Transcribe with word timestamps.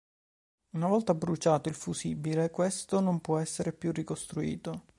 Una 0.71 0.87
volta 0.87 1.13
"bruciato" 1.13 1.69
il 1.69 1.75
fusibile 1.75 2.49
questo 2.49 3.01
non 3.01 3.21
può 3.21 3.35
più 3.35 3.43
essere 3.43 3.77
ricostruito. 3.79 4.85